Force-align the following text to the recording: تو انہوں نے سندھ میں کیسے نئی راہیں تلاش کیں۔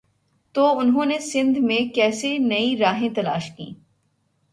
تو 0.55 0.79
انہوں 0.79 1.05
نے 1.05 1.19
سندھ 1.19 1.59
میں 1.59 1.93
کیسے 1.95 2.37
نئی 2.37 2.75
راہیں 2.77 3.09
تلاش 3.15 3.51
کیں۔ 3.51 3.71